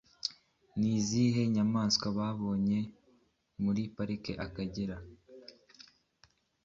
[0.77, 2.79] Ni izihe nyamaswa babonye
[3.63, 4.97] muri Pariki y’Akagera?